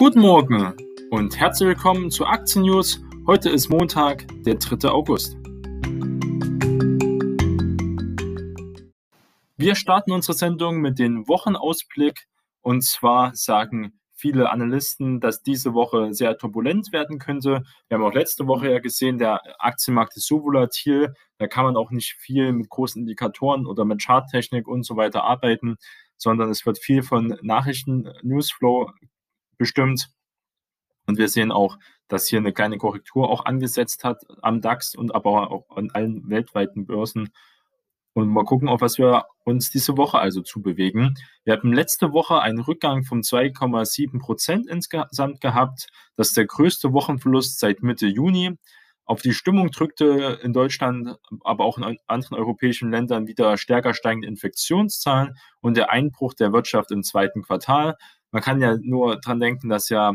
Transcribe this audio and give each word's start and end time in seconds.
Guten 0.00 0.20
Morgen 0.20 0.72
und 1.10 1.38
herzlich 1.38 1.68
willkommen 1.68 2.10
zu 2.10 2.24
Aktien 2.24 2.64
News. 2.64 3.02
Heute 3.26 3.50
ist 3.50 3.68
Montag, 3.68 4.26
der 4.46 4.54
3. 4.54 4.88
August. 4.88 5.36
Wir 9.58 9.74
starten 9.74 10.12
unsere 10.12 10.32
Sendung 10.32 10.80
mit 10.80 10.98
dem 10.98 11.28
Wochenausblick 11.28 12.28
und 12.62 12.82
zwar 12.82 13.34
sagen 13.34 14.00
viele 14.14 14.48
Analysten, 14.48 15.20
dass 15.20 15.42
diese 15.42 15.74
Woche 15.74 16.14
sehr 16.14 16.38
turbulent 16.38 16.94
werden 16.94 17.18
könnte. 17.18 17.62
Wir 17.88 17.98
haben 17.98 18.04
auch 18.04 18.14
letzte 18.14 18.46
Woche 18.46 18.70
ja 18.70 18.78
gesehen, 18.78 19.18
der 19.18 19.42
Aktienmarkt 19.58 20.16
ist 20.16 20.26
so 20.26 20.42
volatil, 20.42 21.12
da 21.36 21.46
kann 21.46 21.66
man 21.66 21.76
auch 21.76 21.90
nicht 21.90 22.14
viel 22.14 22.54
mit 22.54 22.70
großen 22.70 23.02
Indikatoren 23.02 23.66
oder 23.66 23.84
mit 23.84 24.02
Charttechnik 24.02 24.66
und 24.66 24.86
so 24.86 24.96
weiter 24.96 25.24
arbeiten, 25.24 25.76
sondern 26.16 26.48
es 26.48 26.64
wird 26.64 26.78
viel 26.78 27.02
von 27.02 27.36
Nachrichten, 27.42 28.10
Newsflow 28.22 28.90
bestimmt. 29.60 30.08
Und 31.06 31.18
wir 31.18 31.28
sehen 31.28 31.52
auch, 31.52 31.76
dass 32.08 32.26
hier 32.26 32.38
eine 32.38 32.52
kleine 32.52 32.78
Korrektur 32.78 33.28
auch 33.28 33.44
angesetzt 33.44 34.04
hat 34.04 34.22
am 34.40 34.62
DAX 34.62 34.94
und 34.94 35.14
aber 35.14 35.50
auch 35.50 35.76
an 35.76 35.90
allen 35.90 36.28
weltweiten 36.30 36.86
Börsen. 36.86 37.28
Und 38.14 38.28
mal 38.28 38.44
gucken, 38.44 38.68
auf 38.68 38.80
was 38.80 38.96
wir 38.98 39.26
uns 39.44 39.70
diese 39.70 39.96
Woche 39.96 40.18
also 40.18 40.40
zubewegen. 40.40 41.14
Wir 41.44 41.52
hatten 41.52 41.72
letzte 41.72 42.12
Woche 42.12 42.40
einen 42.40 42.58
Rückgang 42.58 43.04
von 43.04 43.20
2,7 43.20 44.18
Prozent 44.18 44.66
insgesamt 44.66 45.40
gehabt. 45.40 45.88
Das 46.16 46.28
ist 46.28 46.36
der 46.36 46.46
größte 46.46 46.92
Wochenverlust 46.92 47.60
seit 47.60 47.82
Mitte 47.82 48.06
Juni. 48.06 48.56
Auf 49.04 49.22
die 49.22 49.34
Stimmung 49.34 49.70
drückte 49.70 50.38
in 50.42 50.52
Deutschland, 50.52 51.16
aber 51.42 51.64
auch 51.64 51.78
in 51.78 51.98
anderen 52.06 52.38
europäischen 52.38 52.90
Ländern 52.90 53.26
wieder 53.26 53.56
stärker 53.58 53.92
steigende 53.92 54.28
Infektionszahlen 54.28 55.36
und 55.60 55.76
der 55.76 55.90
Einbruch 55.90 56.32
der 56.34 56.52
Wirtschaft 56.52 56.92
im 56.92 57.02
zweiten 57.02 57.42
Quartal. 57.42 57.96
Man 58.30 58.42
kann 58.42 58.60
ja 58.60 58.76
nur 58.80 59.16
dran 59.20 59.40
denken, 59.40 59.68
dass 59.68 59.88
ja 59.88 60.14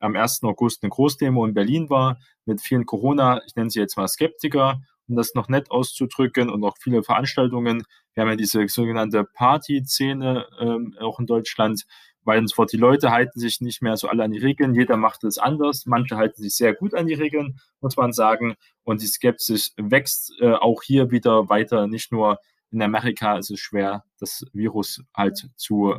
am 0.00 0.16
1. 0.16 0.42
August 0.42 0.82
eine 0.82 0.90
Großdemo 0.90 1.44
in 1.46 1.54
Berlin 1.54 1.88
war 1.88 2.18
mit 2.44 2.60
vielen 2.60 2.86
Corona, 2.86 3.40
ich 3.46 3.54
nenne 3.54 3.70
sie 3.70 3.78
jetzt 3.78 3.96
mal 3.96 4.08
Skeptiker, 4.08 4.80
um 5.08 5.16
das 5.16 5.34
noch 5.34 5.48
nett 5.48 5.70
auszudrücken 5.70 6.50
und 6.50 6.64
auch 6.64 6.76
viele 6.80 7.02
Veranstaltungen. 7.02 7.84
Wir 8.14 8.22
haben 8.22 8.30
ja 8.30 8.36
diese 8.36 8.66
sogenannte 8.68 9.24
Party-Szene 9.24 10.46
ähm, 10.60 10.96
auch 11.00 11.20
in 11.20 11.26
Deutschland, 11.26 11.84
weil 12.24 12.38
uns 12.38 12.52
vor 12.52 12.66
die 12.66 12.76
Leute 12.76 13.10
halten 13.10 13.38
sich 13.38 13.60
nicht 13.60 13.82
mehr 13.82 13.96
so 13.96 14.08
alle 14.08 14.24
an 14.24 14.32
die 14.32 14.38
Regeln. 14.38 14.74
Jeder 14.74 14.96
macht 14.96 15.24
es 15.24 15.38
anders. 15.38 15.86
Manche 15.86 16.16
halten 16.16 16.40
sich 16.42 16.54
sehr 16.54 16.74
gut 16.74 16.94
an 16.94 17.06
die 17.06 17.14
Regeln, 17.14 17.58
muss 17.80 17.96
man 17.96 18.12
sagen. 18.12 18.54
Und 18.84 19.02
die 19.02 19.06
Skepsis 19.06 19.74
wächst 19.76 20.32
äh, 20.40 20.52
auch 20.52 20.82
hier 20.82 21.10
wieder 21.10 21.48
weiter. 21.48 21.86
Nicht 21.86 22.12
nur 22.12 22.38
in 22.70 22.82
Amerika 22.82 23.38
ist 23.38 23.50
es 23.50 23.60
schwer, 23.60 24.04
das 24.18 24.46
Virus 24.52 25.02
halt 25.14 25.50
zu 25.56 25.96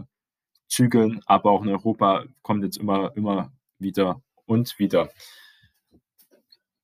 zügeln, 0.73 1.21
aber 1.25 1.51
auch 1.51 1.63
in 1.63 1.69
Europa 1.69 2.23
kommt 2.41 2.63
jetzt 2.63 2.77
immer, 2.77 3.15
immer 3.15 3.51
wieder 3.79 4.21
und 4.45 4.77
wieder. 4.79 5.09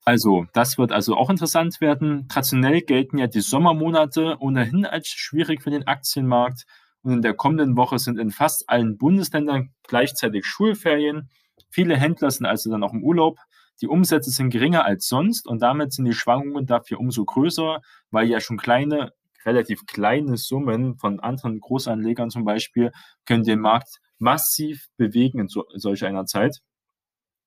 Also, 0.06 0.48
das 0.54 0.78
wird 0.78 0.92
also 0.92 1.16
auch 1.16 1.30
interessant 1.30 1.82
werden. 1.82 2.28
Traditionell 2.30 2.82
gelten 2.82 3.18
ja 3.18 3.28
die 3.28 3.42
Sommermonate 3.42 4.38
ohnehin 4.40 4.86
als 4.86 5.08
schwierig 5.10 5.62
für 5.62 5.70
den 5.70 5.88
Aktienmarkt. 5.88 6.66
Und 7.02 7.14
in 7.14 7.22
der 7.22 7.34
kommenden 7.34 7.78
Woche 7.78 8.00
sind 8.00 8.20
in 8.20 8.32
fast 8.32 8.70
allen 8.70 8.98
Bundesländern 8.98 9.74
gleichzeitig 9.88 10.46
Schulferien. 10.46 11.30
Viele 11.70 11.96
Händler 11.96 12.32
sind 12.32 12.46
also 12.46 12.72
dann 12.72 12.84
auch 12.84 12.94
im 12.94 13.04
Urlaub. 13.04 13.38
Die 13.82 13.88
Umsätze 13.88 14.32
sind 14.32 14.50
geringer 14.50 14.84
als 14.84 15.08
sonst 15.08 15.48
und 15.48 15.62
damit 15.62 15.94
sind 15.94 16.06
die 16.06 16.14
Schwankungen 16.14 16.66
dafür 16.66 17.00
umso 17.00 17.24
größer, 17.24 17.82
weil 18.12 18.28
ja 18.28 18.42
schon 18.42 18.58
kleine, 18.58 19.14
relativ 19.46 19.86
kleine 19.86 20.38
Summen 20.38 20.98
von 20.98 21.20
anderen 21.20 21.60
Großanlegern 21.60 22.30
zum 22.30 22.46
Beispiel 22.46 22.92
können 23.26 23.44
den 23.44 23.60
Markt 23.60 24.00
massiv 24.18 24.88
bewegen 24.98 25.40
in 25.40 25.48
so, 25.48 25.66
solch 25.76 26.06
einer 26.06 26.26
Zeit. 26.26 26.60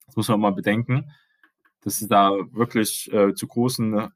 Das 0.06 0.16
muss 0.16 0.28
man 0.28 0.40
mal 0.40 0.52
bedenken, 0.52 1.10
dass 1.82 2.00
es 2.00 2.08
da 2.08 2.32
wirklich 2.52 3.12
äh, 3.12 3.34
zu 3.34 3.46
großen 3.46 3.98
äh, 3.98 4.08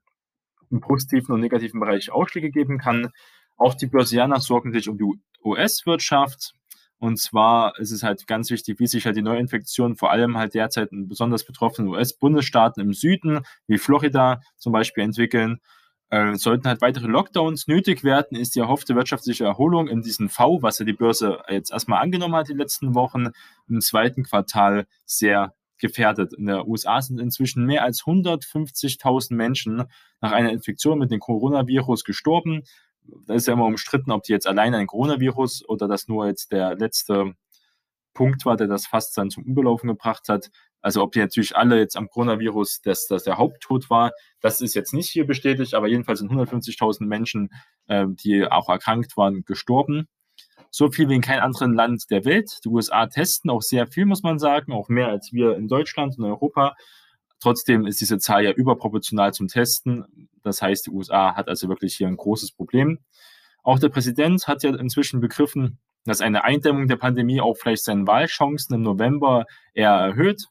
im 0.70 0.80
positiven 0.80 1.34
und 1.34 1.40
negativen 1.40 1.80
Bereich 1.80 2.10
Ausschläge 2.10 2.50
geben 2.50 2.78
kann. 2.78 3.10
Auch 3.56 3.74
die 3.74 3.86
Börsianer 3.86 4.40
sorgen 4.40 4.72
sich 4.72 4.88
um 4.88 4.98
die 4.98 5.04
US-Wirtschaft. 5.44 6.54
Und 6.98 7.18
zwar 7.18 7.78
ist 7.78 7.92
es 7.92 8.02
halt 8.02 8.26
ganz 8.26 8.50
wichtig, 8.50 8.80
wie 8.80 8.86
sich 8.86 9.04
halt 9.04 9.16
die 9.16 9.22
Neuinfektionen 9.22 9.96
vor 9.96 10.10
allem 10.10 10.36
halt 10.38 10.54
derzeit 10.54 10.92
in 10.92 11.08
besonders 11.08 11.44
betroffenen 11.44 11.90
US-Bundesstaaten 11.90 12.82
im 12.82 12.94
Süden, 12.94 13.40
wie 13.66 13.78
Florida 13.78 14.40
zum 14.56 14.72
Beispiel, 14.72 15.04
entwickeln. 15.04 15.60
Äh, 16.08 16.36
sollten 16.36 16.68
halt 16.68 16.82
weitere 16.82 17.08
Lockdowns 17.08 17.66
nötig 17.66 18.04
werden, 18.04 18.38
ist 18.38 18.54
die 18.54 18.60
erhoffte 18.60 18.94
wirtschaftliche 18.94 19.44
Erholung 19.44 19.88
in 19.88 20.02
diesem 20.02 20.28
V, 20.28 20.62
was 20.62 20.78
ja 20.78 20.84
die 20.84 20.92
Börse 20.92 21.42
jetzt 21.48 21.72
erstmal 21.72 22.00
angenommen 22.00 22.36
hat 22.36 22.48
die 22.48 22.54
letzten 22.54 22.94
Wochen, 22.94 23.30
im 23.68 23.80
zweiten 23.80 24.22
Quartal 24.22 24.86
sehr 25.04 25.54
gefährdet. 25.78 26.32
In 26.32 26.46
der 26.46 26.68
USA 26.68 27.02
sind 27.02 27.20
inzwischen 27.20 27.66
mehr 27.66 27.82
als 27.82 28.02
150.000 28.02 29.34
Menschen 29.34 29.84
nach 30.20 30.32
einer 30.32 30.52
Infektion 30.52 30.98
mit 30.98 31.10
dem 31.10 31.20
Coronavirus 31.20 32.04
gestorben. 32.04 32.62
Da 33.26 33.34
ist 33.34 33.46
ja 33.46 33.54
immer 33.54 33.66
umstritten, 33.66 34.10
ob 34.12 34.22
die 34.22 34.32
jetzt 34.32 34.46
alleine 34.46 34.78
ein 34.78 34.86
Coronavirus 34.86 35.68
oder 35.68 35.88
das 35.88 36.08
nur 36.08 36.26
jetzt 36.26 36.52
der 36.52 36.76
letzte 36.76 37.34
Punkt 38.14 38.44
war, 38.46 38.56
der 38.56 38.66
das 38.66 38.86
fast 38.86 39.16
dann 39.18 39.30
zum 39.30 39.44
Überlaufen 39.44 39.88
gebracht 39.88 40.28
hat. 40.28 40.50
Also 40.86 41.02
ob 41.02 41.10
die 41.10 41.18
natürlich 41.18 41.56
alle 41.56 41.80
jetzt 41.80 41.96
am 41.96 42.08
Coronavirus, 42.08 42.80
dass 42.82 43.08
das 43.08 43.24
der 43.24 43.38
Haupttod 43.38 43.90
war, 43.90 44.12
das 44.40 44.60
ist 44.60 44.74
jetzt 44.74 44.94
nicht 44.94 45.08
hier 45.08 45.26
bestätigt, 45.26 45.74
aber 45.74 45.88
jedenfalls 45.88 46.20
sind 46.20 46.30
150.000 46.30 47.06
Menschen, 47.06 47.50
äh, 47.88 48.06
die 48.08 48.46
auch 48.46 48.68
erkrankt 48.68 49.16
waren, 49.16 49.44
gestorben 49.44 50.06
so 50.70 50.88
viel 50.88 51.08
wie 51.08 51.16
in 51.16 51.22
keinem 51.22 51.42
anderen 51.42 51.74
Land 51.74 52.08
der 52.10 52.24
Welt. 52.24 52.60
Die 52.64 52.68
USA 52.68 53.06
testen 53.06 53.50
auch 53.50 53.62
sehr 53.62 53.88
viel, 53.88 54.06
muss 54.06 54.22
man 54.22 54.38
sagen, 54.38 54.72
auch 54.72 54.88
mehr 54.88 55.08
als 55.08 55.32
wir 55.32 55.56
in 55.56 55.66
Deutschland 55.66 56.16
und 56.18 56.24
Europa. 56.24 56.76
Trotzdem 57.40 57.84
ist 57.84 58.00
diese 58.00 58.18
Zahl 58.18 58.44
ja 58.44 58.52
überproportional 58.52 59.34
zum 59.34 59.48
Testen. 59.48 60.28
Das 60.44 60.62
heißt, 60.62 60.86
die 60.86 60.90
USA 60.90 61.34
hat 61.34 61.48
also 61.48 61.68
wirklich 61.68 61.96
hier 61.96 62.06
ein 62.06 62.16
großes 62.16 62.52
Problem. 62.52 63.00
Auch 63.64 63.80
der 63.80 63.88
Präsident 63.88 64.46
hat 64.46 64.62
ja 64.62 64.70
inzwischen 64.76 65.18
begriffen, 65.18 65.78
dass 66.04 66.20
eine 66.20 66.44
Eindämmung 66.44 66.86
der 66.86 66.96
Pandemie 66.96 67.40
auch 67.40 67.56
vielleicht 67.56 67.82
seine 67.82 68.06
Wahlchancen 68.06 68.76
im 68.76 68.82
November 68.82 69.46
eher 69.74 69.90
erhöht. 69.90 70.46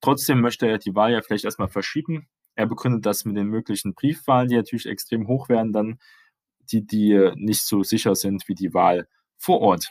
Trotzdem 0.00 0.40
möchte 0.40 0.66
er 0.66 0.78
die 0.78 0.94
Wahl 0.94 1.12
ja 1.12 1.22
vielleicht 1.22 1.44
erstmal 1.44 1.68
verschieben. 1.68 2.28
Er 2.54 2.66
begründet 2.66 3.04
das 3.06 3.24
mit 3.24 3.36
den 3.36 3.48
möglichen 3.48 3.94
Briefwahlen, 3.94 4.48
die 4.48 4.56
natürlich 4.56 4.86
extrem 4.86 5.26
hoch 5.26 5.48
werden, 5.48 5.72
dann 5.72 5.98
die, 6.70 6.86
die 6.86 7.32
nicht 7.36 7.62
so 7.64 7.82
sicher 7.82 8.14
sind 8.14 8.48
wie 8.48 8.54
die 8.54 8.74
Wahl 8.74 9.08
vor 9.36 9.60
Ort. 9.60 9.90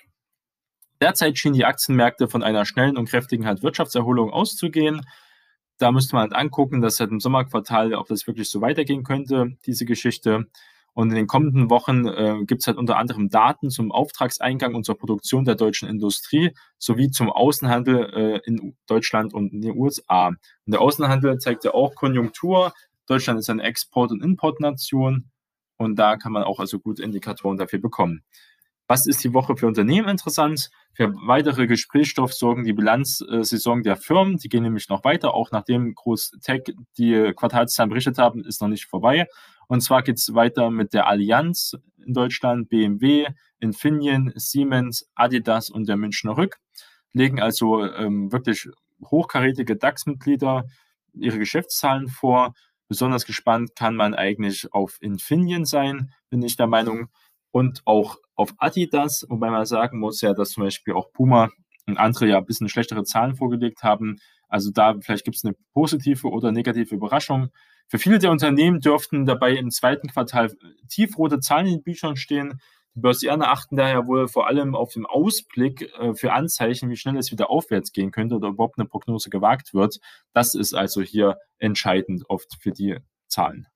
Derzeit 1.02 1.38
schienen 1.38 1.56
die 1.56 1.66
Aktienmärkte 1.66 2.28
von 2.28 2.44
einer 2.44 2.66
schnellen 2.66 2.98
und 2.98 3.10
kräftigen 3.10 3.46
halt 3.46 3.62
Wirtschaftserholung 3.62 4.32
auszugehen. 4.32 5.02
Da 5.78 5.92
müsste 5.92 6.16
man 6.16 6.24
halt 6.24 6.34
angucken, 6.34 6.82
dass 6.82 7.00
halt 7.00 7.12
im 7.12 7.20
Sommerquartal, 7.20 7.94
ob 7.94 8.08
das 8.08 8.26
wirklich 8.26 8.50
so 8.50 8.62
weitergehen 8.62 9.04
könnte, 9.04 9.58
diese 9.66 9.86
Geschichte. 9.86 10.48
Und 10.94 11.10
in 11.10 11.16
den 11.16 11.28
kommenden 11.28 11.70
Wochen 11.70 12.06
äh, 12.08 12.46
gibt 12.46 12.62
es 12.62 12.68
halt 12.68 12.78
unter 12.78 12.98
anderem 12.98 13.30
Daten 13.30 13.70
zum 13.72 13.92
Auftragseingang 13.92 14.76
und 14.76 14.86
zur 14.86 14.98
Produktion 14.98 15.44
der 15.44 15.56
deutschen 15.56 15.90
Industrie 15.90 16.54
sowie 16.78 17.10
zum 17.10 17.32
Außenhandel 17.32 18.14
äh, 18.14 18.42
in 18.46 18.76
Deutschland 18.86 19.34
und 19.34 19.54
in 19.54 19.62
den 19.62 19.76
USA. 19.76 20.28
Und 20.28 20.38
der 20.68 20.82
Außenhandel 20.82 21.40
zeigt 21.40 21.64
ja 21.64 21.74
auch 21.74 21.96
Konjunktur. 21.96 22.74
Deutschland 23.08 23.40
ist 23.40 23.50
eine 23.50 23.64
Export- 23.64 24.12
und 24.12 24.24
Importnation 24.24 25.32
und 25.78 25.98
da 25.98 26.16
kann 26.16 26.32
man 26.32 26.44
auch 26.44 26.60
also 26.60 26.80
gute 26.80 27.04
Indikatoren 27.04 27.58
dafür 27.58 27.80
bekommen. 27.80 28.24
Was 28.88 29.08
ist 29.08 29.24
die 29.24 29.34
Woche 29.34 29.56
für 29.56 29.68
Unternehmen 29.68 30.10
interessant? 30.10 30.70
Für 30.94 31.14
weitere 31.26 31.68
Gesprächsstoff 31.68 32.34
sorgen 32.34 32.66
die 32.66 32.74
Bilanzsaison 32.74 33.82
der 33.82 33.96
Firmen. 33.96 34.38
Die 34.38 34.50
gehen 34.50 34.64
nämlich 34.64 34.90
noch 34.90 35.04
weiter, 35.04 35.34
auch 35.34 35.52
nachdem 35.52 35.96
Groß 35.96 36.32
Tech 36.42 36.64
die 36.98 37.32
Quartalszahlen 37.36 37.90
berichtet 37.90 38.18
haben, 38.18 38.44
ist 38.44 38.62
noch 38.62 38.68
nicht 38.68 38.86
vorbei. 38.86 39.28
Und 39.68 39.82
zwar 39.82 40.04
geht 40.04 40.18
es 40.18 40.34
weiter 40.36 40.70
mit 40.70 40.94
der 40.94 41.08
Allianz 41.08 41.78
in 42.06 42.14
Deutschland, 42.14 42.70
BMW, 42.70 43.28
Infineon, 43.60 44.34
Siemens, 44.36 45.10
Adidas 45.16 45.70
und 45.70 45.88
der 45.88 45.98
Münchner 45.98 46.38
Rück. 46.38 46.60
Legen 47.14 47.42
also 47.42 47.86
ähm, 47.86 48.32
wirklich 48.32 48.68
hochkarätige 49.06 49.78
DAX-Mitglieder 49.78 50.66
ihre 51.14 51.40
Geschäftszahlen 51.40 52.10
vor. 52.10 52.54
Besonders 52.90 53.26
gespannt 53.26 53.76
kann 53.76 53.96
man 53.96 54.14
eigentlich 54.14 54.72
auf 54.74 54.98
Infineon 55.00 55.66
sein, 55.66 56.12
bin 56.30 56.42
ich 56.44 56.58
der 56.58 56.68
Meinung 56.68 57.08
und 57.52 57.82
auch 57.86 58.18
auf 58.36 58.54
Adidas, 58.58 59.26
wobei 59.30 59.50
man 59.50 59.66
sagen 59.66 60.00
muss 60.00 60.22
ja, 60.22 60.34
dass 60.34 60.52
zum 60.52 60.64
Beispiel 60.64 60.94
auch 60.94 61.12
Puma 61.14 61.50
und 61.86 61.98
andere 61.98 62.28
ja 62.28 62.38
ein 62.38 62.46
bisschen 62.46 62.70
schlechtere 62.70 63.04
Zahlen 63.04 63.36
vorgelegt 63.36 63.84
haben. 63.84 64.18
Also 64.48 64.72
da 64.72 64.96
vielleicht 65.02 65.26
gibt 65.26 65.38
es 65.38 65.44
eine 65.44 65.56
positive 65.74 66.30
oder 66.30 66.52
negative 66.52 66.96
Überraschung. 66.96 67.50
Für 67.88 68.00
viele 68.00 68.20
der 68.20 68.32
Unternehmen 68.32 68.80
dürften 68.80 69.26
dabei 69.26 69.56
im 69.56 69.70
zweiten 69.70 70.08
Quartal 70.08 70.52
tiefrote 70.90 71.40
Zahlen 71.40 71.68
in 71.68 71.74
den 71.74 71.84
Büchern 71.84 72.16
stehen. 72.16 72.60
Die 72.96 73.00
Börsianer 73.00 73.50
achten 73.50 73.76
daher 73.76 74.08
wohl 74.08 74.28
vor 74.28 74.48
allem 74.48 74.76
auf 74.76 74.94
den 74.94 75.06
Ausblick 75.06 75.92
äh, 76.00 76.14
für 76.14 76.34
Anzeichen, 76.34 76.90
wie 76.90 76.96
schnell 76.96 77.18
es 77.18 77.32
wieder 77.32 77.50
aufwärts 77.50 77.92
gehen 77.92 78.12
könnte 78.12 78.36
oder 78.36 78.50
überhaupt 78.50 78.78
eine 78.78 78.88
Prognose 78.88 79.30
gewagt 79.30 79.74
wird. 79.74 80.00
Das 80.34 80.54
ist 80.54 80.74
also 80.74 81.02
hier 81.02 81.38
entscheidend 81.58 82.24
oft 82.30 82.56
für 82.60 82.72
die 82.72 82.98
Zahlen. 83.28 83.68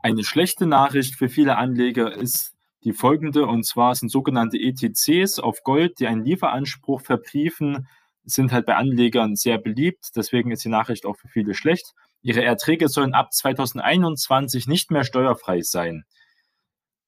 Eine 0.00 0.22
schlechte 0.22 0.66
Nachricht 0.66 1.16
für 1.16 1.28
viele 1.28 1.56
Anleger 1.56 2.12
ist 2.12 2.54
die 2.84 2.92
folgende, 2.92 3.46
und 3.46 3.64
zwar 3.64 3.94
sind 3.94 4.10
sogenannte 4.10 4.58
ETCs 4.58 5.38
auf 5.38 5.62
Gold, 5.64 5.98
die 5.98 6.06
einen 6.06 6.24
Lieferanspruch 6.24 7.00
verbriefen, 7.00 7.88
sind 8.24 8.52
halt 8.52 8.66
bei 8.66 8.76
Anlegern 8.76 9.36
sehr 9.36 9.58
beliebt. 9.58 10.10
Deswegen 10.14 10.50
ist 10.50 10.64
die 10.64 10.68
Nachricht 10.68 11.06
auch 11.06 11.16
für 11.16 11.28
viele 11.28 11.54
schlecht. 11.54 11.92
Ihre 12.22 12.44
Erträge 12.44 12.88
sollen 12.88 13.14
ab 13.14 13.32
2021 13.32 14.66
nicht 14.66 14.90
mehr 14.90 15.04
steuerfrei 15.04 15.62
sein. 15.62 16.04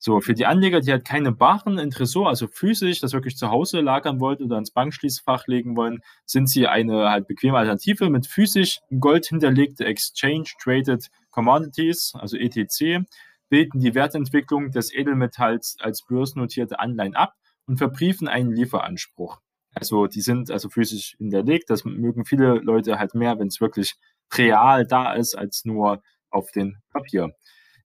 So, 0.02 0.22
für 0.22 0.32
die 0.32 0.46
Anleger, 0.46 0.80
die 0.80 0.92
halt 0.92 1.04
keine 1.04 1.38
Waren 1.40 1.78
in 1.78 1.90
Tresor, 1.90 2.28
also 2.28 2.48
physisch, 2.48 3.00
das 3.00 3.12
wirklich 3.12 3.36
zu 3.36 3.50
Hause 3.50 3.80
lagern 3.80 4.18
wollen 4.18 4.42
oder 4.42 4.56
ins 4.56 4.70
Bankschließfach 4.70 5.46
legen 5.46 5.76
wollen, 5.76 5.98
sind 6.24 6.48
sie 6.48 6.66
eine 6.66 7.10
halt 7.10 7.26
bequeme 7.26 7.58
Alternative 7.58 8.08
mit 8.08 8.26
physisch 8.26 8.80
Gold 8.98 9.26
hinterlegte 9.26 9.84
Exchange 9.84 10.48
Traded 10.58 11.10
Commodities, 11.30 12.14
also 12.14 12.38
ETC, 12.38 13.04
bilden 13.50 13.80
die 13.80 13.94
Wertentwicklung 13.94 14.70
des 14.70 14.94
Edelmetalls 14.94 15.76
als 15.80 16.06
börsennotierte 16.06 16.80
Anleihen 16.80 17.14
ab 17.14 17.34
und 17.66 17.76
verbriefen 17.76 18.28
einen 18.28 18.52
Lieferanspruch. 18.52 19.40
Also 19.74 20.06
die 20.06 20.22
sind 20.22 20.50
also 20.50 20.68
physisch 20.68 21.16
hinterlegt. 21.18 21.68
Das 21.68 21.84
mögen 21.84 22.24
viele 22.24 22.54
Leute 22.54 22.98
halt 22.98 23.14
mehr, 23.14 23.38
wenn 23.38 23.48
es 23.48 23.60
wirklich 23.60 23.96
real 24.32 24.86
da 24.86 25.12
ist, 25.12 25.36
als 25.36 25.64
nur 25.64 26.02
auf 26.30 26.50
dem 26.52 26.78
Papier. 26.90 27.34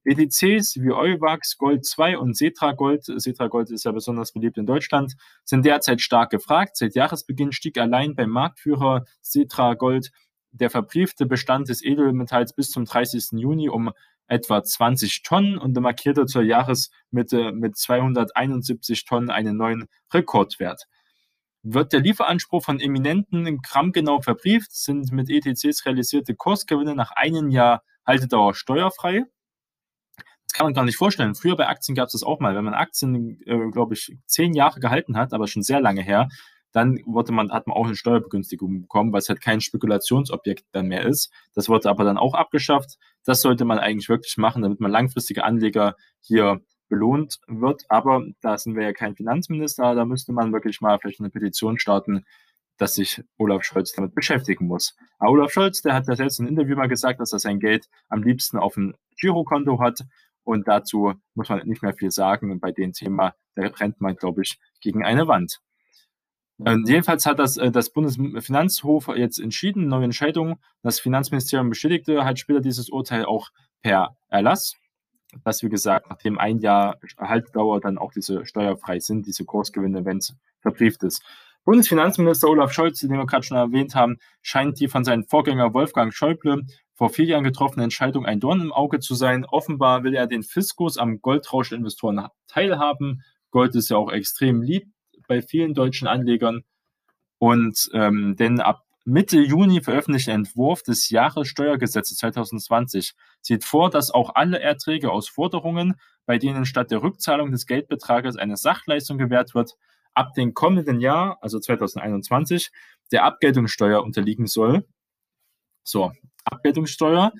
ETCs 0.05 0.77
wie 0.79 0.91
Euwax, 0.91 1.57
Gold 1.57 1.83
2 1.83 2.19
und 2.19 2.37
Cetra 2.37 2.73
Gold, 2.73 3.05
Cetra 3.05 3.47
Gold 3.47 3.71
ist 3.71 3.85
ja 3.85 3.91
besonders 3.91 4.33
beliebt 4.33 4.57
in 4.57 4.67
Deutschland, 4.67 5.15
sind 5.43 5.65
derzeit 5.65 5.99
stark 5.99 6.29
gefragt. 6.29 6.77
Seit 6.77 6.93
Jahresbeginn 6.93 7.51
stieg 7.51 7.79
allein 7.79 8.13
beim 8.13 8.29
Marktführer 8.29 9.05
Cetra 9.23 9.73
Gold 9.73 10.11
der 10.59 10.69
verbriefte 10.69 11.25
Bestand 11.25 11.69
des 11.69 11.83
Edelmetalls 11.83 12.53
bis 12.53 12.69
zum 12.71 12.85
30. 12.85 13.39
Juni 13.39 13.69
um 13.69 13.91
etwa 14.27 14.63
20 14.63 15.21
Tonnen 15.23 15.57
und 15.57 15.79
markierte 15.79 16.25
zur 16.25 16.41
Jahresmitte 16.41 17.51
mit 17.51 17.77
271 17.77 19.05
Tonnen 19.05 19.29
einen 19.29 19.57
neuen 19.57 19.87
Rekordwert. 20.13 20.85
Wird 21.61 21.93
der 21.93 21.99
Lieferanspruch 21.99 22.63
von 22.63 22.79
Eminenten 22.79 23.61
grammgenau 23.61 24.21
verbrieft, 24.21 24.71
sind 24.71 25.11
mit 25.11 25.29
ETCs 25.29 25.85
realisierte 25.85 26.35
Kursgewinne 26.35 26.95
nach 26.95 27.11
einem 27.11 27.49
Jahr 27.49 27.83
Haltedauer 28.05 28.53
steuerfrei. 28.53 29.23
Das 30.15 30.53
kann 30.53 30.67
man 30.67 30.73
gar 30.73 30.85
nicht 30.85 30.97
vorstellen. 30.97 31.35
Früher 31.35 31.55
bei 31.55 31.67
Aktien 31.67 31.95
gab 31.95 32.05
es 32.05 32.13
das 32.13 32.23
auch 32.23 32.39
mal. 32.39 32.55
Wenn 32.55 32.65
man 32.65 32.75
Aktien, 32.75 33.41
äh, 33.45 33.71
glaube 33.71 33.95
ich, 33.95 34.15
zehn 34.27 34.53
Jahre 34.53 34.79
gehalten 34.79 35.17
hat, 35.17 35.33
aber 35.33 35.47
schon 35.47 35.63
sehr 35.63 35.81
lange 35.81 36.01
her, 36.01 36.29
dann 36.75 36.99
wurde 37.05 37.31
man, 37.31 37.53
hat 37.53 37.67
man 37.67 37.77
auch 37.77 37.85
eine 37.85 37.95
Steuerbegünstigung 37.95 38.81
bekommen, 38.81 39.13
weil 39.13 39.19
es 39.19 39.29
halt 39.29 39.39
kein 39.39 39.61
Spekulationsobjekt 39.61 40.65
dann 40.73 40.87
mehr 40.87 41.05
ist. 41.05 41.31
Das 41.53 41.69
wurde 41.69 41.89
aber 41.89 42.03
dann 42.03 42.17
auch 42.17 42.33
abgeschafft. 42.33 42.97
Das 43.23 43.41
sollte 43.41 43.63
man 43.63 43.79
eigentlich 43.79 44.09
wirklich 44.09 44.35
machen, 44.35 44.61
damit 44.61 44.81
man 44.81 44.91
langfristige 44.91 45.45
Anleger 45.45 45.95
hier 46.19 46.59
belohnt 46.89 47.39
wird. 47.47 47.83
Aber 47.87 48.25
da 48.41 48.57
sind 48.57 48.75
wir 48.75 48.83
ja 48.83 48.91
kein 48.91 49.15
Finanzminister, 49.15 49.95
da 49.95 50.03
müsste 50.03 50.33
man 50.33 50.51
wirklich 50.51 50.81
mal 50.81 50.99
vielleicht 50.99 51.21
eine 51.21 51.29
Petition 51.29 51.79
starten, 51.79 52.25
dass 52.77 52.95
sich 52.95 53.23
Olaf 53.37 53.63
Scholz 53.63 53.93
damit 53.93 54.13
beschäftigen 54.13 54.67
muss. 54.67 54.97
Aber 55.17 55.31
Olaf 55.31 55.51
Scholz, 55.51 55.81
der 55.81 55.93
hat 55.93 56.09
ja 56.09 56.17
selbst 56.17 56.39
in 56.39 56.45
einem 56.45 56.57
Interview 56.57 56.75
mal 56.75 56.89
gesagt, 56.89 57.21
dass 57.21 57.31
er 57.31 57.39
sein 57.39 57.61
Geld 57.61 57.87
am 58.09 58.21
liebsten 58.21 58.57
auf 58.57 58.73
dem 58.73 58.95
Girokonto 59.17 59.79
hat. 59.79 60.01
Und 60.43 60.67
dazu 60.67 61.13
muss 61.35 61.47
man 61.47 61.65
nicht 61.65 61.83
mehr 61.83 61.93
viel 61.93 62.11
sagen. 62.11 62.51
Und 62.51 62.59
bei 62.59 62.73
dem 62.73 62.91
Thema, 62.91 63.33
da 63.55 63.65
rennt 63.67 64.01
man, 64.01 64.17
glaube 64.17 64.41
ich, 64.41 64.59
gegen 64.81 65.05
eine 65.05 65.29
Wand. 65.29 65.61
Ähm, 66.63 66.85
jedenfalls 66.87 67.25
hat 67.25 67.39
das, 67.39 67.57
äh, 67.57 67.71
das 67.71 67.89
Bundesfinanzhof 67.89 69.09
jetzt 69.15 69.39
entschieden, 69.39 69.87
neue 69.87 70.05
Entscheidung. 70.05 70.59
Das 70.83 70.99
Finanzministerium 70.99 71.69
bestätigte 71.69 72.23
halt 72.23 72.39
später 72.39 72.61
dieses 72.61 72.89
Urteil 72.89 73.25
auch 73.25 73.49
per 73.81 74.15
Erlass, 74.29 74.75
dass, 75.43 75.63
wie 75.63 75.69
gesagt, 75.69 76.09
nachdem 76.09 76.39
ein 76.39 76.59
Jahr 76.59 76.97
Haltdauer 77.17 77.81
dann 77.81 77.97
auch 77.97 78.13
diese 78.13 78.45
steuerfrei 78.45 78.99
sind, 78.99 79.25
diese 79.25 79.43
Kursgewinne, 79.43 80.05
wenn 80.05 80.17
es 80.17 80.33
verbrieft 80.61 81.03
ist. 81.03 81.21
Bundesfinanzminister 81.65 82.47
Olaf 82.47 82.71
Scholz, 82.71 82.99
den 82.99 83.11
wir 83.11 83.25
gerade 83.25 83.43
schon 83.43 83.57
erwähnt 83.57 83.95
haben, 83.95 84.17
scheint 84.41 84.79
die 84.79 84.87
von 84.87 85.03
seinem 85.03 85.25
Vorgänger 85.25 85.73
Wolfgang 85.73 86.13
Schäuble 86.13 86.63
vor 86.93 87.09
vier 87.09 87.25
Jahren 87.25 87.43
getroffene 87.43 87.83
Entscheidung 87.83 88.25
ein 88.25 88.39
Dorn 88.39 88.61
im 88.61 88.71
Auge 88.71 88.99
zu 88.99 89.15
sein. 89.15 89.45
Offenbar 89.45 90.03
will 90.03 90.13
er 90.13 90.27
den 90.27 90.43
Fiskus 90.43 90.97
am 90.97 91.19
Goldrausch 91.21 91.69
der 91.69 91.79
Investoren 91.79 92.27
teilhaben. 92.47 93.23
Gold 93.49 93.75
ist 93.75 93.89
ja 93.89 93.97
auch 93.97 94.11
extrem 94.11 94.61
lieb 94.61 94.94
bei 95.27 95.41
vielen 95.41 95.73
deutschen 95.73 96.07
Anlegern. 96.07 96.63
Und 97.37 97.89
ähm, 97.93 98.35
denn 98.37 98.59
ab 98.59 98.85
Mitte 99.07 99.39
Juni 99.39 99.81
veröffentlichte 99.81 100.31
Entwurf 100.31 100.81
des 100.81 101.11
Jahressteuergesetzes 101.11 102.17
2020 102.17 103.13
sieht 103.39 103.63
vor, 103.63 103.91
dass 103.91 104.09
auch 104.09 104.33
alle 104.33 104.59
Erträge 104.59 105.11
aus 105.11 105.29
Forderungen, 105.29 105.99
bei 106.25 106.39
denen 106.39 106.65
statt 106.65 106.89
der 106.89 107.03
Rückzahlung 107.03 107.51
des 107.51 107.67
Geldbetrages 107.67 108.35
eine 108.35 108.57
Sachleistung 108.57 109.19
gewährt 109.19 109.53
wird, 109.53 109.75
ab 110.15 110.33
dem 110.33 110.55
kommenden 110.55 110.99
Jahr, 110.99 111.37
also 111.41 111.59
2021, 111.59 112.71
der 113.11 113.25
Abgeltungssteuer 113.25 114.01
unterliegen 114.01 114.47
soll. 114.47 114.87
So, 115.83 116.11
Abgeltungssteuer 116.45 117.31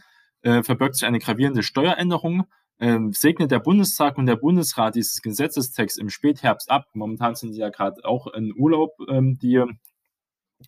äh, 0.44 0.62
verbirgt 0.62 0.96
sich 0.96 1.08
eine 1.08 1.18
gravierende 1.18 1.64
Steueränderung, 1.64 2.46
ähm, 2.80 3.14
segnet 3.14 3.52
der 3.52 3.60
Bundestag 3.60 4.18
und 4.18 4.26
der 4.26 4.36
Bundesrat 4.36 4.96
dieses 4.96 5.22
Gesetzestext 5.22 5.98
im 5.98 6.10
Spätherbst 6.10 6.70
ab. 6.70 6.88
Momentan 6.94 7.36
sind 7.36 7.54
sie 7.54 7.62
ja 7.62 7.70
gerade 7.70 8.04
auch 8.04 8.28
in 8.28 8.54
Urlaub, 8.56 8.92
ähm, 9.10 9.38
die, 9.40 9.64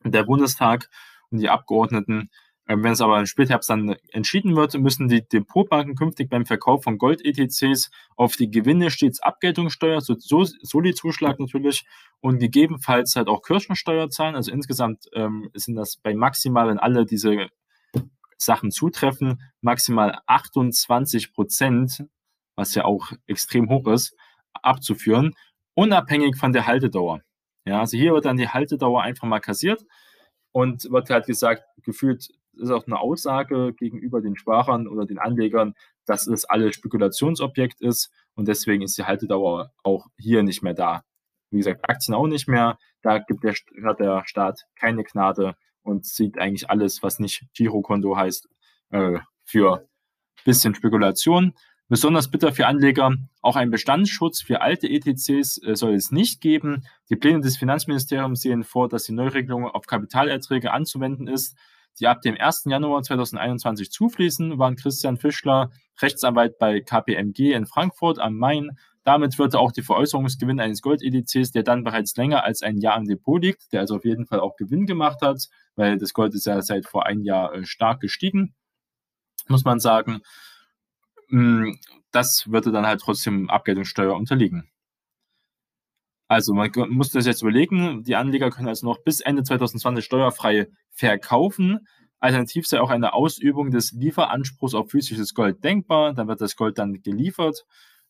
der 0.03 0.23
Bundestag 0.23 0.89
und 1.29 1.39
die 1.39 1.49
Abgeordneten. 1.49 2.29
Ähm, 2.69 2.83
wenn 2.83 2.93
es 2.93 3.01
aber 3.01 3.19
im 3.19 3.25
Spätherbst 3.25 3.69
dann 3.69 3.95
entschieden 4.11 4.55
wird, 4.55 4.73
müssen 4.75 5.07
die 5.07 5.27
Depotbanken 5.27 5.95
künftig 5.95 6.29
beim 6.29 6.45
Verkauf 6.45 6.83
von 6.83 6.97
Gold-ETCs 6.97 7.91
auf 8.15 8.35
die 8.35 8.51
Gewinne 8.51 8.89
stets 8.89 9.21
Abgeltungssteuer, 9.21 10.01
so, 10.01 10.15
so 10.17 10.43
Soli-Zuschlag 10.43 11.39
natürlich 11.39 11.85
und 12.19 12.39
gegebenenfalls 12.39 13.15
halt 13.15 13.27
auch 13.27 13.41
Kirchensteuer 13.41 14.09
zahlen. 14.09 14.35
Also 14.35 14.51
insgesamt 14.51 15.05
ähm, 15.13 15.49
sind 15.53 15.75
das 15.75 15.97
bei 15.97 16.13
maximal, 16.13 16.67
wenn 16.67 16.79
alle 16.79 17.05
diese 17.05 17.47
Sachen 18.37 18.71
zutreffen, 18.71 19.41
maximal 19.61 20.19
28 20.27 21.33
Prozent, 21.33 22.05
was 22.55 22.75
ja 22.75 22.85
auch 22.85 23.11
extrem 23.25 23.69
hoch 23.69 23.87
ist, 23.87 24.15
abzuführen, 24.53 25.35
unabhängig 25.75 26.37
von 26.37 26.53
der 26.53 26.67
Haltedauer. 26.67 27.21
Ja, 27.65 27.79
also 27.81 27.97
hier 27.97 28.13
wird 28.13 28.25
dann 28.25 28.37
die 28.37 28.47
Haltedauer 28.47 29.03
einfach 29.03 29.27
mal 29.27 29.39
kassiert 29.39 29.83
und 30.51 30.89
wird 30.89 31.09
halt 31.09 31.25
gesagt, 31.25 31.63
gefühlt 31.83 32.29
ist 32.53 32.71
auch 32.71 32.87
eine 32.87 32.99
Aussage 32.99 33.73
gegenüber 33.73 34.21
den 34.21 34.35
Sparern 34.35 34.87
oder 34.87 35.05
den 35.05 35.19
Anlegern, 35.19 35.75
dass 36.05 36.27
es 36.27 36.45
alles 36.45 36.75
Spekulationsobjekt 36.75 37.81
ist 37.81 38.11
und 38.35 38.47
deswegen 38.47 38.83
ist 38.83 38.97
die 38.97 39.03
Haltedauer 39.03 39.71
auch 39.83 40.07
hier 40.17 40.43
nicht 40.43 40.63
mehr 40.63 40.73
da. 40.73 41.03
Wie 41.51 41.57
gesagt, 41.57 41.87
Aktien 41.89 42.15
auch 42.15 42.27
nicht 42.27 42.47
mehr. 42.47 42.77
Da 43.01 43.19
gibt 43.19 43.43
der, 43.43 43.53
hat 43.85 43.99
der 43.99 44.23
Staat 44.25 44.65
keine 44.75 45.03
Gnade 45.03 45.55
und 45.87 46.05
sieht 46.05 46.37
eigentlich 46.37 46.69
alles, 46.69 47.01
was 47.01 47.19
nicht 47.19 47.45
Girokonto 47.53 48.15
heißt, 48.15 48.47
äh, 48.91 49.19
für 49.43 49.87
bisschen 50.45 50.75
Spekulation. 50.75 51.53
Besonders 51.89 52.29
bitter 52.29 52.51
für 52.51 52.67
Anleger, 52.67 53.15
auch 53.41 53.55
ein 53.55 53.71
Bestandsschutz 53.71 54.41
für 54.41 54.59
alte 54.61 54.87
ETCs 54.87 55.61
äh, 55.63 55.75
soll 55.75 55.93
es 55.93 56.11
nicht 56.11 56.41
geben. 56.41 56.85
Die 57.09 57.15
Pläne 57.15 57.39
des 57.39 57.57
Finanzministeriums 57.57 58.41
sehen 58.41 58.63
vor, 58.65 58.89
dass 58.89 59.05
die 59.05 59.13
Neuregelung 59.13 59.65
auf 59.65 59.85
Kapitalerträge 59.85 60.71
anzuwenden 60.71 61.27
ist, 61.27 61.57
die 61.99 62.07
ab 62.07 62.21
dem 62.21 62.35
1. 62.37 62.65
Januar 62.65 63.03
2021 63.03 63.89
zufließen, 63.89 64.59
waren 64.59 64.75
Christian 64.75 65.17
Fischler, 65.17 65.71
Rechtsanwalt 66.01 66.57
bei 66.59 66.81
KPMG 66.81 67.53
in 67.53 67.65
Frankfurt 67.65 68.19
am 68.19 68.35
Main, 68.35 68.77
damit 69.07 69.39
wird 69.39 69.55
auch 69.55 69.71
die 69.71 69.83
Veräußerungsgewinn 69.83 70.59
eines 70.59 70.81
Gold-EDCs, 70.81 71.53
der 71.53 71.63
dann 71.63 71.85
bereits 71.85 72.13
länger 72.17 72.43
als 72.43 72.61
ein 72.61 72.75
Jahr 72.75 72.97
im 72.97 73.05
Depot 73.05 73.41
liegt, 73.41 73.71
der 73.71 73.79
also 73.79 73.95
auf 73.95 74.03
jeden 74.03 74.25
Fall 74.25 74.41
auch 74.41 74.57
Gewinn 74.57 74.85
gemacht 74.85 75.21
hat, 75.21 75.47
weil 75.77 75.97
das 75.97 76.11
Gold 76.13 76.33
ist 76.33 76.45
ja 76.45 76.61
seit 76.61 76.85
vor 76.85 77.05
einem 77.05 77.23
Jahr 77.23 77.53
äh, 77.53 77.65
stark 77.65 78.01
gestiegen, 78.01 78.53
muss 79.47 79.63
man 79.63 79.79
sagen. 79.79 80.19
Mm, 81.29 81.75
das 82.11 82.51
würde 82.51 82.73
dann 82.73 82.85
halt 82.85 82.99
trotzdem 82.99 83.49
Abgeltungssteuer 83.49 84.13
unterliegen. 84.13 84.69
Also 86.27 86.53
man 86.53 86.69
muss 86.89 87.11
das 87.11 87.25
jetzt 87.25 87.43
überlegen, 87.43 88.03
die 88.03 88.17
Anleger 88.17 88.49
können 88.49 88.67
also 88.67 88.85
noch 88.85 89.01
bis 89.05 89.21
Ende 89.21 89.43
2020 89.43 90.03
steuerfrei 90.03 90.67
verkaufen. 90.91 91.87
Alternativ 92.19 92.67
sei 92.67 92.81
auch 92.81 92.89
eine 92.89 93.13
Ausübung 93.13 93.71
des 93.71 93.93
Lieferanspruchs 93.93 94.73
auf 94.73 94.91
physisches 94.91 95.33
Gold 95.33 95.63
denkbar. 95.63 96.13
Dann 96.13 96.27
wird 96.27 96.41
das 96.41 96.57
Gold 96.57 96.77
dann 96.77 97.01
geliefert 97.03 97.63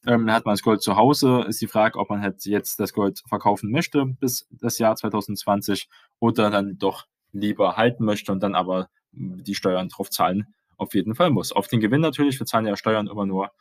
ähm, 0.06 0.32
hat 0.32 0.46
man 0.46 0.54
das 0.54 0.62
Gold 0.62 0.82
zu 0.82 0.96
Hause. 0.96 1.46
Ist 1.48 1.62
die 1.62 1.68
Frage, 1.68 2.00
ob 2.00 2.10
man 2.10 2.22
halt 2.22 2.46
jetzt 2.46 2.80
das 2.80 2.94
Gold 2.94 3.22
verkaufen 3.28 3.72
möchte 3.72 4.06
bis 4.06 4.48
das 4.52 4.78
Jahr 4.78 4.96
2020 4.96 5.90
oder 6.20 6.50
dann 6.50 6.78
doch 6.78 7.06
lieber 7.32 7.78
halten 7.78 8.06
möchte 8.06 8.32
und 8.32 8.42
dann 8.42 8.56
aber 8.56 8.90
die 9.12 9.56
Steuern 9.56 9.90
drauf 9.90 10.10
zahlen 10.10 10.54
auf 10.78 10.94
jeden 10.94 11.16
Fall 11.16 11.32
muss. 11.32 11.52
Auf 11.52 11.68
den 11.68 11.80
Gewinn 11.80 12.02
natürlich, 12.02 12.40
wir 12.40 12.46
zahlen 12.46 12.68
ja 12.68 12.78
Steuern 12.78 13.08
immer 13.08 13.26
nur 13.26 13.52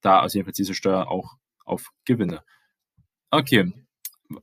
da, 0.00 0.20
also 0.20 0.38
jedenfalls 0.38 0.56
diese 0.56 0.74
Steuer 0.74 1.08
auch 1.08 1.36
auf 1.64 1.90
Gewinne. 2.04 2.42
Okay, 3.30 3.72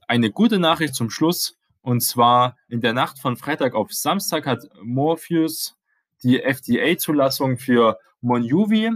eine 0.06 0.30
gute 0.30 0.58
Nachricht 0.58 0.94
zum 0.94 1.10
Schluss. 1.10 1.56
Und 1.80 2.00
zwar 2.00 2.56
in 2.68 2.80
der 2.80 2.92
Nacht 2.92 3.20
von 3.20 3.36
Freitag 3.36 3.74
auf 3.74 3.92
Samstag 3.92 4.46
hat 4.46 4.64
Morpheus 4.82 5.76
die 6.24 6.42
FDA-Zulassung 6.42 7.58
für 7.58 7.98
Monjuvi, 8.20 8.90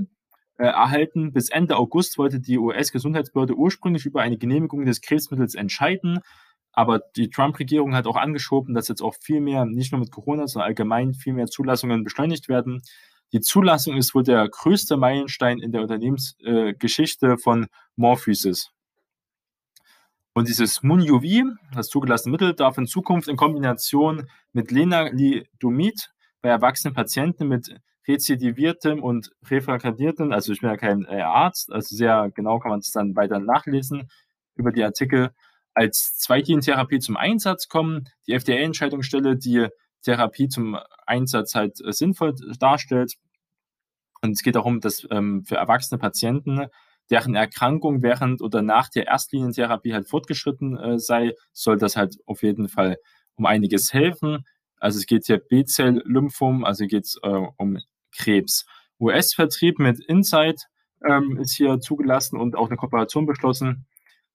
äh, 0.60 0.66
erhalten. 0.66 1.32
Bis 1.32 1.48
Ende 1.48 1.76
August 1.76 2.18
wollte 2.18 2.38
die 2.38 2.58
US-Gesundheitsbehörde 2.58 3.54
ursprünglich 3.54 4.04
über 4.04 4.20
eine 4.20 4.36
Genehmigung 4.36 4.84
des 4.84 5.00
Krebsmittels 5.00 5.54
entscheiden. 5.54 6.20
Aber 6.72 7.00
die 7.16 7.30
Trump-Regierung 7.30 7.94
hat 7.94 8.06
auch 8.06 8.16
angeschoben, 8.16 8.74
dass 8.74 8.88
jetzt 8.88 9.00
auch 9.00 9.14
viel 9.14 9.40
mehr, 9.40 9.64
nicht 9.64 9.90
nur 9.90 10.00
mit 10.00 10.12
Corona, 10.12 10.46
sondern 10.46 10.68
allgemein 10.68 11.14
viel 11.14 11.32
mehr 11.32 11.46
Zulassungen 11.46 12.04
beschleunigt 12.04 12.50
werden. 12.50 12.82
Die 13.32 13.40
Zulassung 13.40 13.96
ist 13.96 14.14
wohl 14.14 14.22
der 14.22 14.46
größte 14.48 14.98
Meilenstein 14.98 15.60
in 15.60 15.72
der 15.72 15.80
Unternehmensgeschichte 15.80 17.26
äh, 17.26 17.38
von 17.38 17.68
Morphysis. 17.96 18.70
Und 20.34 20.46
dieses 20.46 20.82
Munjuvi, 20.82 21.44
das 21.74 21.88
zugelassene 21.88 22.32
Mittel, 22.32 22.54
darf 22.54 22.76
in 22.76 22.86
Zukunft 22.86 23.28
in 23.28 23.36
Kombination 23.36 24.28
mit 24.52 24.70
Lenalidomid 24.70 26.10
bei 26.42 26.50
erwachsenen 26.50 26.94
Patienten 26.94 27.48
mit 27.48 27.74
rezidiviertem 28.10 29.02
und 29.02 29.30
refraktiertem, 29.48 30.32
also 30.32 30.52
ich 30.52 30.60
bin 30.60 30.70
ja 30.70 30.76
kein 30.76 31.04
äh, 31.04 31.20
Arzt, 31.20 31.72
also 31.72 31.94
sehr 31.94 32.30
genau 32.34 32.58
kann 32.58 32.70
man 32.70 32.80
es 32.80 32.90
dann 32.90 33.16
weiter 33.16 33.38
nachlesen 33.38 34.10
über 34.56 34.72
die 34.72 34.84
Artikel, 34.84 35.30
als 35.74 36.16
Zweitgentherapie 36.18 36.98
zum 36.98 37.16
Einsatz 37.16 37.68
kommen. 37.68 38.08
Die 38.26 38.32
FDA-Entscheidungsstelle, 38.32 39.36
die 39.36 39.68
Therapie 40.02 40.48
zum 40.48 40.78
Einsatz 41.06 41.54
halt 41.54 41.80
äh, 41.84 41.92
sinnvoll 41.92 42.34
darstellt. 42.58 43.14
Und 44.22 44.32
es 44.32 44.42
geht 44.42 44.56
darum, 44.56 44.80
dass 44.80 45.06
ähm, 45.10 45.44
für 45.44 45.56
erwachsene 45.56 45.98
Patienten, 45.98 46.66
deren 47.10 47.34
Erkrankung 47.34 48.02
während 48.02 48.42
oder 48.42 48.62
nach 48.62 48.88
der 48.88 49.06
Erstlinientherapie 49.06 49.94
halt 49.94 50.08
fortgeschritten 50.08 50.76
äh, 50.76 50.98
sei, 50.98 51.34
soll 51.52 51.76
das 51.76 51.96
halt 51.96 52.16
auf 52.26 52.42
jeden 52.42 52.68
Fall 52.68 52.98
um 53.34 53.46
einiges 53.46 53.92
helfen. 53.92 54.44
Also 54.78 54.98
es 54.98 55.06
geht 55.06 55.26
hier 55.26 55.38
B-Zell-Lymphom, 55.38 56.64
also 56.64 56.86
geht 56.86 57.04
es 57.04 57.18
äh, 57.22 57.46
um 57.56 57.78
Krebs. 58.16 58.66
US-Vertrieb 59.00 59.78
mit 59.78 60.00
Insight 60.00 60.62
ähm, 61.08 61.38
ist 61.40 61.56
hier 61.56 61.80
zugelassen 61.80 62.38
und 62.38 62.56
auch 62.56 62.68
eine 62.68 62.76
Kooperation 62.76 63.26
beschlossen. 63.26 63.86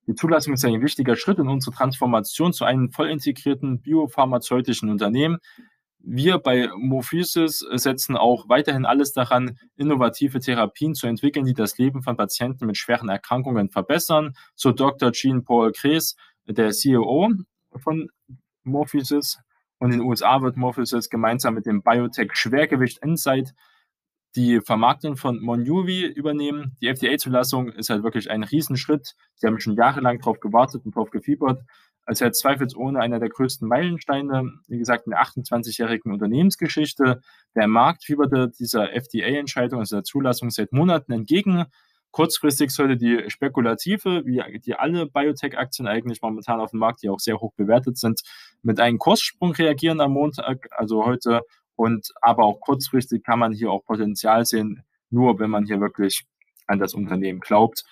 Die 0.07 0.15
Zulassung 0.15 0.53
ist 0.53 0.65
ein 0.65 0.81
wichtiger 0.81 1.15
Schritt 1.15 1.39
in 1.39 1.47
unserer 1.47 1.75
Transformation 1.75 2.53
zu 2.53 2.65
einem 2.65 2.91
voll 2.91 3.09
integrierten 3.09 3.81
biopharmazeutischen 3.81 4.89
Unternehmen. 4.89 5.39
Wir 5.99 6.37
bei 6.37 6.69
Morphysis 6.75 7.65
setzen 7.71 8.15
auch 8.15 8.47
weiterhin 8.47 8.85
alles 8.85 9.11
daran, 9.13 9.57
innovative 9.75 10.39
Therapien 10.39 10.93
zu 10.93 11.07
entwickeln, 11.07 11.45
die 11.45 11.55
das 11.55 11.79
Leben 11.79 12.03
von 12.03 12.15
Patienten 12.15 12.67
mit 12.67 12.77
schweren 12.77 13.09
Erkrankungen 13.09 13.69
verbessern. 13.69 14.35
So 14.53 14.71
Dr. 14.71 15.11
Jean-Paul 15.11 15.71
Krees, 15.71 16.15
der 16.45 16.69
CEO 16.71 17.31
von 17.77 18.09
Morphysis. 18.63 19.39
Und 19.85 19.91
in 19.91 19.99
den 19.99 20.07
USA 20.07 20.41
wird 20.41 20.57
Morphysis 20.57 21.11
gemeinsam 21.11 21.53
mit 21.53 21.67
dem 21.67 21.83
Biotech 21.83 22.31
Schwergewicht 22.33 23.03
Insight 23.03 23.53
die 24.35 24.59
Vermarktung 24.59 25.15
von 25.15 25.39
Monjuvi 25.39 26.07
übernehmen. 26.07 26.75
Die 26.81 26.87
FDA-Zulassung 26.87 27.69
ist 27.69 27.91
halt 27.91 28.01
wirklich 28.01 28.31
ein 28.31 28.41
Riesenschritt. 28.41 29.13
Sie 29.35 29.45
haben 29.45 29.59
schon 29.59 29.75
jahrelang 29.75 30.17
darauf 30.17 30.39
gewartet 30.39 30.85
und 30.85 30.95
darauf 30.95 31.11
gefiebert. 31.11 31.61
Also 32.03 32.25
halt 32.25 32.35
zweifelsohne 32.35 32.99
einer 32.99 33.19
der 33.19 33.29
größten 33.29 33.67
Meilensteine, 33.67 34.53
wie 34.67 34.79
gesagt, 34.79 35.05
in 35.05 35.11
der 35.11 35.21
28-jährigen 35.21 36.11
Unternehmensgeschichte. 36.11 37.21
Der 37.53 37.67
Markt 37.67 38.05
fieberte 38.05 38.49
dieser 38.49 38.91
FDA-Entscheidung, 38.91 39.81
also 39.81 39.97
der 39.97 40.03
Zulassung, 40.03 40.49
seit 40.49 40.71
Monaten 40.71 41.11
entgegen. 41.11 41.65
Kurzfristig 42.09 42.71
sollte 42.71 42.97
die 42.97 43.29
spekulative, 43.29 44.25
wie 44.25 44.41
die 44.61 44.73
alle 44.73 45.05
Biotech-Aktien 45.05 45.87
eigentlich 45.87 46.23
momentan 46.23 46.59
auf 46.59 46.71
dem 46.71 46.79
Markt, 46.79 47.03
die 47.03 47.09
auch 47.09 47.19
sehr 47.19 47.39
hoch 47.39 47.53
bewertet 47.55 47.99
sind, 47.99 48.21
mit 48.65 48.79
einem 48.79 48.97
Kurssprung 48.97 49.51
reagieren 49.51 50.01
am 50.01 50.13
Montag, 50.13 50.67
also 50.71 51.05
heute 51.05 51.41
und 51.75 52.11
aber 52.21 52.45
auch 52.45 52.59
kurzfristig 52.59 53.23
kann 53.23 53.39
man 53.39 53.53
hier 53.53 53.71
auch 53.71 53.85
Potenzial 53.85 54.45
sehen, 54.45 54.83
nur 55.09 55.39
wenn 55.39 55.51
man 55.51 55.65
hier 55.65 55.79
wirklich 55.79 56.25
an 56.65 56.79
das 56.79 56.93
Unternehmen 56.93 57.39
glaubt. 57.39 57.83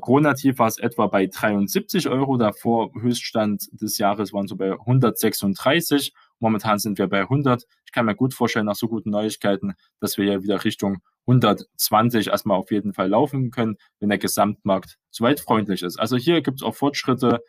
Kronativ 0.00 0.58
war 0.58 0.68
es 0.68 0.78
etwa 0.78 1.06
bei 1.06 1.26
73 1.26 2.08
Euro, 2.08 2.36
davor 2.36 2.92
Höchststand 3.00 3.68
des 3.72 3.96
Jahres 3.96 4.32
waren 4.32 4.46
so 4.46 4.56
bei 4.56 4.72
136. 4.72 6.12
Momentan 6.38 6.78
sind 6.78 6.98
wir 6.98 7.08
bei 7.08 7.22
100. 7.22 7.66
Ich 7.86 7.92
kann 7.92 8.04
mir 8.04 8.14
gut 8.14 8.34
vorstellen, 8.34 8.66
nach 8.66 8.76
so 8.76 8.88
guten 8.88 9.10
Neuigkeiten, 9.10 9.72
dass 10.00 10.18
wir 10.18 10.26
hier 10.26 10.42
wieder 10.42 10.62
Richtung 10.64 10.98
120 11.26 12.28
erstmal 12.28 12.58
auf 12.58 12.70
jeden 12.70 12.92
Fall 12.92 13.08
laufen 13.08 13.50
können, 13.50 13.76
wenn 14.00 14.10
der 14.10 14.18
Gesamtmarkt 14.18 14.98
soweit 15.10 15.40
freundlich 15.40 15.82
ist. 15.82 15.98
Also 15.98 16.16
hier 16.16 16.42
gibt 16.42 16.60
es 16.60 16.62
auch 16.62 16.74
Fortschritte 16.74 17.40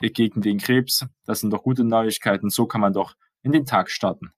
gegen 0.00 0.40
den 0.40 0.58
Krebs. 0.58 1.06
Das 1.24 1.40
sind 1.40 1.50
doch 1.50 1.62
gute 1.62 1.84
Neuigkeiten. 1.84 2.50
So 2.50 2.66
kann 2.66 2.80
man 2.80 2.92
doch 2.92 3.14
in 3.42 3.52
den 3.52 3.64
Tag 3.64 3.90
starten. 3.90 4.32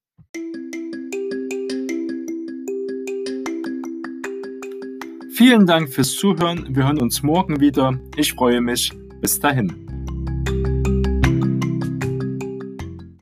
Vielen 5.32 5.66
Dank 5.66 5.88
fürs 5.90 6.16
Zuhören. 6.16 6.74
Wir 6.74 6.84
hören 6.84 7.00
uns 7.00 7.22
morgen 7.22 7.60
wieder. 7.60 7.98
Ich 8.16 8.32
freue 8.32 8.60
mich. 8.60 8.92
Bis 9.20 9.38
dahin. 9.38 9.97